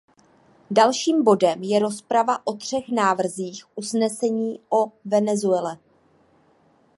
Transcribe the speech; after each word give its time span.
Dalším 0.71 1.23
bodem 1.23 1.63
je 1.63 1.79
rozprava 1.79 2.47
o 2.47 2.53
třech 2.53 2.89
návrzích 2.89 3.65
usnesení 3.77 4.59
o 4.69 4.91
Venezuele. 5.05 5.77